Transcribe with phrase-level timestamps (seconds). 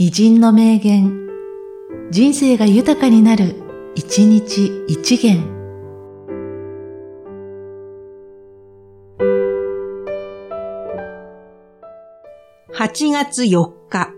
[0.00, 1.26] 偉人の名言、
[2.12, 3.56] 人生が豊かになる、
[3.96, 5.42] 一日一元。
[12.72, 14.12] 8月4日、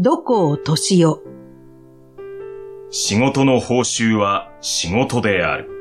[0.00, 1.22] どこを年よ。
[2.90, 5.79] 仕事の報酬は仕事である。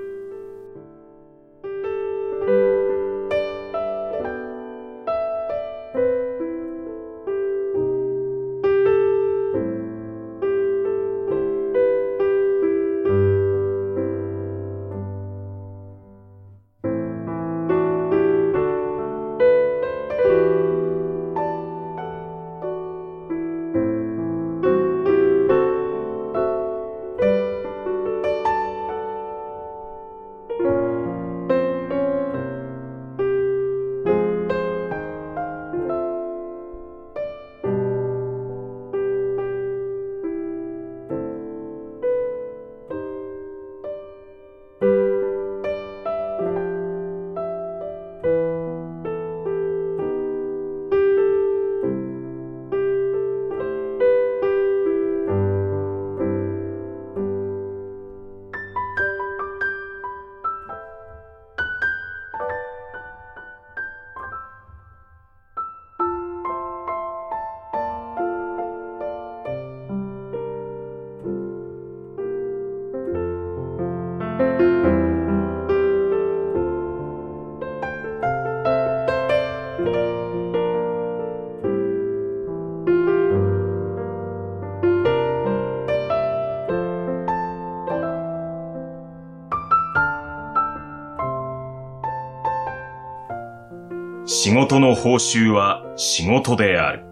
[94.32, 97.04] 仕事の報酬は仕事である。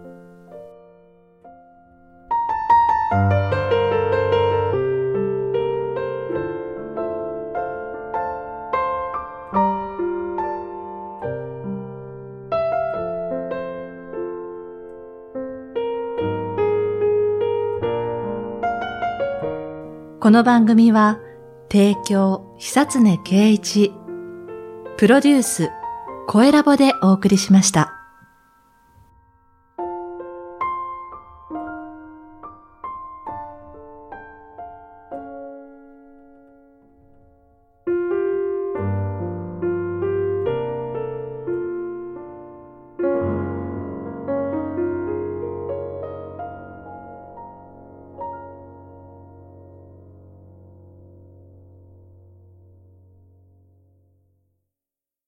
[20.20, 21.18] この番組は、
[21.68, 23.92] 提供、久常圭一、
[24.96, 25.72] プロデュース、
[26.30, 27.97] 声ラボでお送りしました。